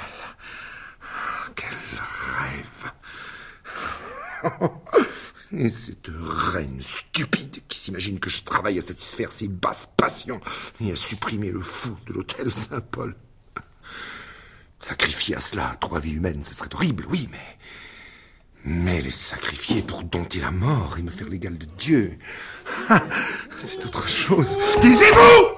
Quel 1.57 1.74
rêve 1.98 2.92
Et 5.53 5.70
cette 5.70 6.11
reine 6.12 6.81
stupide 6.81 7.62
qui 7.66 7.79
s'imagine 7.79 8.20
que 8.20 8.31
je 8.31 8.44
travaille 8.44 8.79
à 8.79 8.83
satisfaire 8.83 9.33
ses 9.33 9.48
basses 9.48 9.88
passions 9.96 10.40
et 10.81 10.92
à 10.92 10.96
supprimer 10.96 11.51
le 11.51 11.61
fou 11.61 11.96
de 12.07 12.12
l'hôtel 12.12 12.53
Saint-Paul. 12.53 13.16
Sacrifier 14.80 15.36
à 15.36 15.40
cela 15.40 15.74
trois 15.80 16.00
vies 16.00 16.12
humaines, 16.12 16.42
ce 16.44 16.54
serait 16.54 16.72
horrible, 16.74 17.04
oui, 17.10 17.28
mais. 17.32 17.58
Mais 18.64 19.00
les 19.00 19.10
sacrifier 19.10 19.82
pour 19.82 20.02
dompter 20.02 20.40
la 20.40 20.50
mort 20.50 20.96
et 20.98 21.02
me 21.02 21.10
faire 21.10 21.28
l'égal 21.28 21.56
de 21.56 21.66
Dieu, 21.78 22.18
ah, 22.88 23.02
c'est 23.56 23.84
autre 23.86 24.06
chose. 24.08 24.56
Taisez-vous 24.80 25.56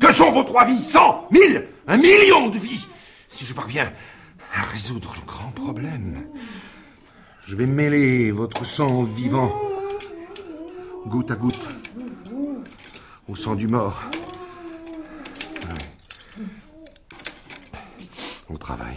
Que 0.00 0.12
sont 0.12 0.30
vos 0.30 0.44
trois 0.44 0.64
vies? 0.64 0.84
Cent 0.84 1.26
Mille 1.30 1.66
Un 1.86 1.96
million 1.96 2.48
de 2.48 2.58
vies 2.58 2.86
Si 3.28 3.44
je 3.44 3.54
parviens 3.54 3.92
à 4.54 4.62
résoudre 4.62 5.14
le 5.16 5.26
grand 5.26 5.50
problème, 5.50 6.26
je 7.46 7.56
vais 7.56 7.66
mêler 7.66 8.30
votre 8.30 8.64
sang 8.64 9.02
vivant, 9.02 9.54
goutte 11.06 11.30
à 11.30 11.36
goutte, 11.36 11.68
au 13.28 13.36
sang 13.36 13.54
du 13.54 13.68
mort. 13.68 14.02
Au 18.48 18.56
travail. 18.56 18.94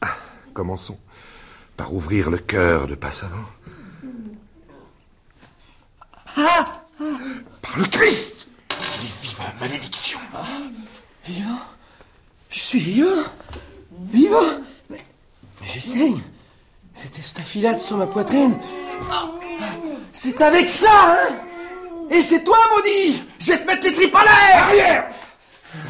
Ah, 0.00 0.16
Commençons 0.52 0.98
par 1.76 1.94
ouvrir 1.94 2.30
le 2.30 2.38
cœur 2.38 2.86
de 2.86 2.94
Passavant. 2.94 3.44
Par 6.34 7.78
le 7.78 7.84
Christ! 7.84 8.48
Les 8.70 9.28
vivants, 9.28 9.52
malédiction 9.60 10.18
Vivant. 11.24 11.60
Je 12.50 12.58
suis 12.58 12.80
vivant. 12.80 13.22
Vivant. 14.10 14.58
Mais, 14.90 14.98
mais 15.60 15.66
je 15.68 15.78
saigne 15.78 16.20
Cette 16.92 17.18
estafilade 17.18 17.80
sur 17.80 17.96
ma 17.98 18.06
poitrine. 18.06 18.58
C'est 20.12 20.40
avec 20.40 20.68
ça, 20.68 21.14
hein. 21.14 21.34
Et 22.10 22.20
c'est 22.20 22.42
toi, 22.44 22.58
maudit. 22.74 23.22
Je 23.38 23.52
vais 23.52 23.60
te 23.62 23.66
mettre 23.66 23.86
les 23.86 23.92
tripes 23.92 24.14
à 24.14 24.24
l'air. 24.24 24.64
Arrière 24.64 25.21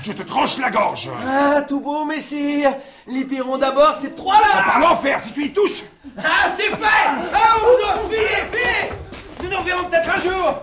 Je 0.03 0.13
te 0.13 0.23
tranche 0.23 0.59
la 0.59 0.71
gorge 0.71 1.11
Ah, 1.27 1.63
tout 1.63 1.81
beau, 1.81 2.05
messire 2.05 2.77
L'hyperon 3.07 3.59
d'abord, 3.59 3.95
c'est 4.01 4.15
trois 4.15 4.41
là 4.41 4.63
Par 4.65 4.81
l'enfer, 4.81 5.19
si 5.19 5.33
tu 5.33 5.45
y 5.45 5.53
touches 5.53 5.83
Ah, 6.19 6.49
c'est 6.57 6.71
fait 6.71 7.07
Ah, 7.35 7.57
on 7.65 7.79
doit 7.79 8.09
filer, 8.09 8.27
filer 8.53 8.97
Nous 9.43 9.51
nous 9.51 9.57
reverrons 9.59 9.85
peut-être 9.89 10.11
un 10.11 10.21
jour 10.21 10.63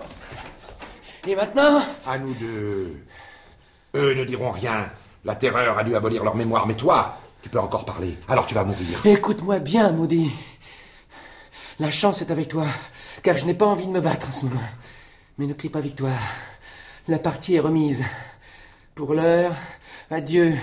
Et 1.26 1.34
maintenant 1.36 1.82
À 2.06 2.18
nous 2.18 2.34
deux. 2.34 2.96
Eux 3.94 4.14
ne 4.14 4.24
diront 4.24 4.50
rien. 4.52 4.90
La 5.24 5.34
terreur 5.34 5.76
a 5.78 5.84
dû 5.84 5.94
abolir 5.94 6.24
leur 6.24 6.34
mémoire, 6.36 6.66
mais 6.66 6.74
toi, 6.74 7.18
tu 7.42 7.48
peux 7.50 7.58
encore 7.60 7.84
parler. 7.84 8.16
Alors 8.28 8.46
tu 8.46 8.54
vas 8.54 8.64
mourir. 8.64 9.04
Écoute-moi 9.04 9.58
bien, 9.58 9.92
maudit. 9.92 10.30
La 11.78 11.90
chance 11.90 12.22
est 12.22 12.30
avec 12.30 12.48
toi, 12.48 12.64
car 13.22 13.36
je 13.36 13.44
n'ai 13.46 13.54
pas 13.54 13.66
envie 13.66 13.86
de 13.86 13.92
me 13.92 14.00
battre 14.00 14.28
en 14.28 14.32
ce 14.32 14.44
moment. 14.46 14.60
Mais 15.38 15.46
ne 15.46 15.52
crie 15.54 15.68
pas 15.70 15.80
victoire. 15.80 16.12
La 17.08 17.18
partie 17.18 17.54
est 17.56 17.60
remise. 17.60 18.04
Pour 19.00 19.14
l'heure, 19.14 19.52
adieu. 20.10 20.54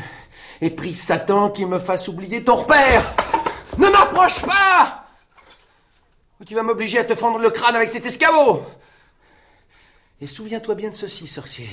Et 0.61 0.69
prie 0.69 0.93
Satan 0.93 1.49
qu'il 1.49 1.65
me 1.65 1.79
fasse 1.79 2.07
oublier 2.07 2.43
ton 2.43 2.57
repère. 2.57 3.03
Ne 3.79 3.89
m'approche 3.89 4.43
pas 4.43 5.07
Ou 6.39 6.45
tu 6.45 6.53
vas 6.53 6.61
m'obliger 6.61 6.99
à 6.99 7.03
te 7.03 7.15
fendre 7.15 7.39
le 7.39 7.49
crâne 7.49 7.75
avec 7.75 7.89
cet 7.89 8.05
escabeau. 8.05 8.63
Et 10.21 10.27
souviens-toi 10.27 10.75
bien 10.75 10.91
de 10.91 10.93
ceci, 10.93 11.25
sorcier. 11.25 11.67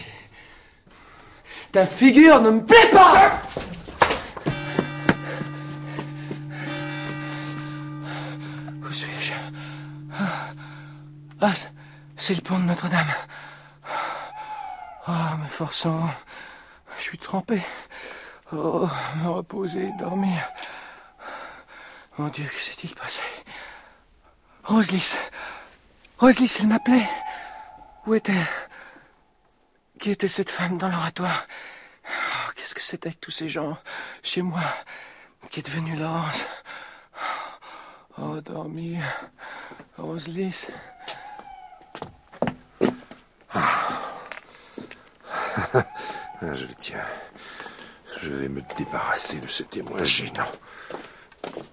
Ta 1.71 1.85
figure 1.85 2.41
ne 2.41 2.49
me 2.49 2.65
plaît 2.65 2.91
pas 2.91 3.43
Où 8.83 8.91
suis-je? 8.91 9.35
Ah, 11.43 11.53
c'est- 12.17 12.35
le 12.35 12.41
pont 12.41 12.59
de 12.59 12.65
Notre-Dame. 12.65 13.13
Ah, 15.07 15.37
mes 15.43 15.51
s'en 15.71 15.91
vont. 15.91 16.09
Je 16.99 17.03
suis 17.03 17.19
trempé. 17.19 17.61
Oh, 18.53 18.89
me 19.23 19.29
reposer, 19.29 19.91
dormir. 19.99 20.49
Mon 22.19 22.29
Dieu, 22.29 22.45
que 22.47 22.61
s'est-il 22.61 22.95
passé? 22.95 23.23
Roselys 24.65 25.17
Roselys, 26.19 26.57
elle 26.61 26.69
m'appelait. 26.69 27.09
Où 28.07 28.15
était-elle? 28.15 28.47
Qui 29.99 30.11
était 30.11 30.29
cette 30.29 30.51
femme 30.51 30.79
dans 30.79 30.89
l'oratoire? 30.89 31.47
Oh, 32.07 32.51
Qu'est-ce 32.55 32.75
que 32.75 32.83
c'était 32.83 33.13
que 33.13 33.19
tous 33.19 33.31
ces 33.31 33.49
gens 33.49 33.77
chez 34.23 34.43
moi 34.43 34.61
Qui 35.51 35.61
est 35.61 35.67
devenu 35.67 35.97
Laurence? 35.97 36.47
Oh, 38.19 38.41
dormir. 38.41 39.03
Roselys. 39.99 40.69
Ah, 46.47 46.55
je 46.55 46.67
le 46.67 46.75
tiens. 46.79 46.99
Je 48.21 48.31
vais 48.31 48.49
me 48.49 48.61
débarrasser 48.77 49.39
de 49.39 49.47
ce 49.47 49.63
témoin 49.63 50.05
gênant. 50.05 50.51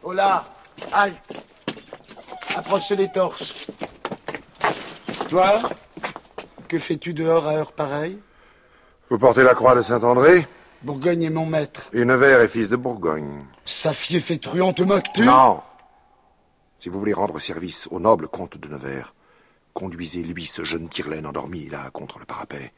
Oh 0.03 0.13
là 0.13 0.45
Halte 0.93 1.17
Approche 2.55 2.89
les 2.91 3.11
torches. 3.11 3.67
Toi 5.29 5.59
Que 6.67 6.79
fais-tu 6.79 7.13
dehors 7.13 7.47
à 7.47 7.53
heure 7.53 7.71
pareille? 7.73 8.19
Vous 9.09 9.17
portez 9.17 9.43
la 9.43 9.53
croix 9.55 9.75
de 9.75 9.81
Saint-André? 9.81 10.47
Bourgogne 10.83 11.23
est 11.23 11.29
mon 11.29 11.45
maître. 11.45 11.89
Et 11.93 12.05
Nevers 12.05 12.39
est 12.41 12.47
fils 12.47 12.69
de 12.69 12.75
Bourgogne. 12.75 13.43
Safier 13.65 14.19
fait 14.19 14.37
truand, 14.37 14.73
te 14.73 14.83
moques-tu 14.83 15.23
Non 15.23 15.61
Si 16.77 16.89
vous 16.89 16.97
voulez 16.97 17.13
rendre 17.13 17.39
service 17.39 17.87
au 17.91 17.99
noble 17.99 18.27
comte 18.27 18.57
de 18.57 18.67
Nevers, 18.67 19.13
conduisez 19.73 20.23
lui 20.23 20.45
ce 20.45 20.63
jeune 20.63 20.89
Tirlaine 20.89 21.25
endormi 21.25 21.67
là 21.67 21.89
contre 21.91 22.19
le 22.19 22.25
parapet. 22.25 22.73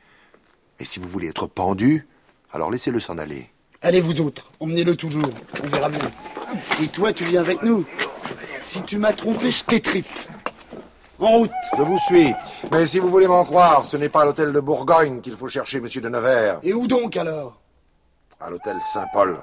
Et 0.84 0.86
si 0.86 1.00
vous 1.00 1.08
voulez 1.08 1.30
être 1.30 1.48
pendu, 1.48 2.06
alors 2.52 2.70
laissez-le 2.70 3.00
s'en 3.00 3.18
aller. 3.18 3.50
Allez 3.82 4.02
vous 4.02 4.20
autres, 4.20 4.52
emmenez-le 4.60 4.98
toujours, 4.98 5.30
on 5.64 5.68
verra 5.68 5.88
bien. 5.88 6.12
Et 6.82 6.88
toi, 6.88 7.14
tu 7.14 7.24
viens 7.24 7.40
avec 7.40 7.64
nous 7.64 7.86
Si 8.60 8.84
tu 8.84 8.98
m'as 8.98 9.14
trompé, 9.14 9.50
je 9.50 9.64
t'étripe. 9.64 10.10
En 11.20 11.38
route 11.38 11.52
Je 11.78 11.84
vous 11.84 11.98
suis. 12.00 12.34
Mais 12.74 12.86
si 12.86 13.00
vous 13.00 13.08
voulez 13.08 13.30
m'en 13.30 13.46
croire, 13.46 13.86
ce 13.86 13.96
n'est 13.96 14.10
pas 14.10 14.24
à 14.24 14.26
l'hôtel 14.26 14.52
de 14.52 14.60
Bourgogne 14.60 15.22
qu'il 15.22 15.38
faut 15.38 15.48
chercher 15.48 15.80
monsieur 15.80 16.02
de 16.02 16.10
Nevers. 16.10 16.60
Et 16.64 16.74
où 16.74 16.86
donc 16.86 17.16
alors? 17.16 17.62
À 18.42 18.50
l'hôtel 18.50 18.76
Saint-Paul. 18.82 19.38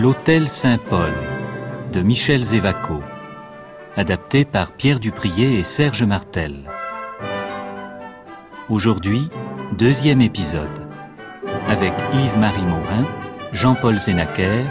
L'Hôtel 0.00 0.46
Saint-Paul 0.46 1.12
de 1.92 2.02
Michel 2.02 2.44
Zévaco, 2.44 3.02
adapté 3.96 4.44
par 4.44 4.70
Pierre 4.70 5.00
Duprier 5.00 5.58
et 5.58 5.64
Serge 5.64 6.04
Martel. 6.04 6.70
Aujourd'hui, 8.68 9.28
deuxième 9.76 10.20
épisode, 10.20 10.86
avec 11.68 11.92
Yves-Marie 12.14 12.62
Morin, 12.62 13.04
Jean-Paul 13.52 13.98
Sénaker, 13.98 14.66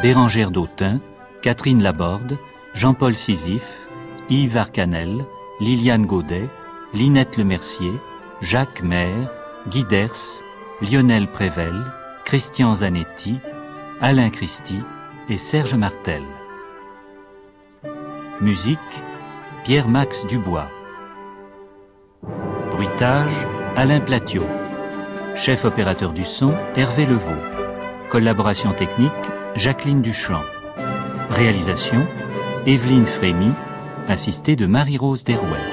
Bérangère 0.00 0.50
Dautin, 0.50 0.98
Catherine 1.42 1.82
Laborde, 1.82 2.38
Jean-Paul 2.72 3.14
Sisyphe, 3.16 3.86
Yves 4.30 4.56
Arcanel, 4.56 5.26
Liliane 5.60 6.06
Gaudet, 6.06 6.48
Linette 6.94 7.36
Lemercier, 7.36 7.92
Jacques 8.40 8.82
Maire, 8.82 9.30
Guy 9.68 9.84
Ders, 9.84 10.42
Lionel 10.80 11.30
Prével, 11.30 11.84
Christian 12.24 12.76
Zanetti, 12.76 13.40
Alain 14.02 14.30
Christie 14.30 14.82
et 15.28 15.36
Serge 15.36 15.74
Martel. 15.74 16.22
Musique 18.40 18.78
Pierre-Max 19.62 20.26
Dubois. 20.26 20.70
Bruitage 22.70 23.46
Alain 23.76 24.00
Platiot. 24.00 24.46
Chef 25.36 25.66
opérateur 25.66 26.14
du 26.14 26.24
son 26.24 26.54
Hervé 26.76 27.04
Levaux. 27.04 27.42
Collaboration 28.08 28.72
technique 28.72 29.12
Jacqueline 29.54 30.00
Duchamp. 30.00 30.44
Réalisation 31.28 32.06
Evelyne 32.64 33.04
Frémy, 33.04 33.52
assistée 34.08 34.56
de 34.56 34.64
Marie-Rose 34.64 35.24
Derouet. 35.24 35.69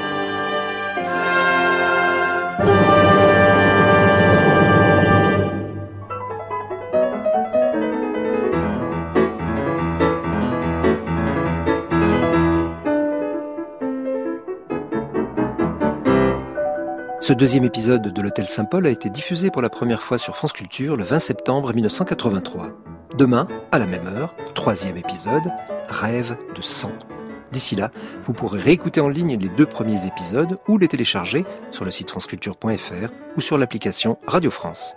Ce 17.27 17.33
deuxième 17.33 17.65
épisode 17.65 18.13
de 18.13 18.21
l'Hôtel 18.21 18.47
Saint-Paul 18.47 18.87
a 18.87 18.89
été 18.89 19.09
diffusé 19.09 19.51
pour 19.51 19.61
la 19.61 19.69
première 19.69 20.01
fois 20.01 20.17
sur 20.17 20.37
France 20.37 20.53
Culture 20.53 20.95
le 20.95 21.03
20 21.03 21.19
septembre 21.19 21.73
1983. 21.73 22.69
Demain, 23.17 23.49
à 23.73 23.79
la 23.79 23.85
même 23.85 24.07
heure, 24.07 24.33
troisième 24.55 24.95
épisode, 24.95 25.51
Rêve 25.89 26.37
de 26.55 26.61
sang. 26.61 26.93
D'ici 27.51 27.75
là, 27.75 27.91
vous 28.23 28.31
pourrez 28.31 28.61
réécouter 28.61 29.01
en 29.01 29.09
ligne 29.09 29.37
les 29.37 29.49
deux 29.49 29.65
premiers 29.65 30.07
épisodes 30.07 30.57
ou 30.69 30.77
les 30.77 30.87
télécharger 30.87 31.43
sur 31.69 31.83
le 31.83 31.91
site 31.91 32.11
franceculture.fr 32.11 33.09
ou 33.35 33.41
sur 33.41 33.57
l'application 33.57 34.17
Radio 34.25 34.49
France. 34.49 34.95